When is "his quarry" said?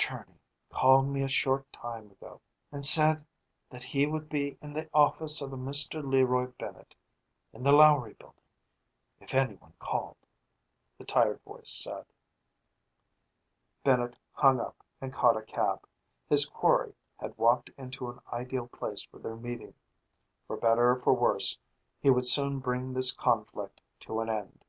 16.28-16.94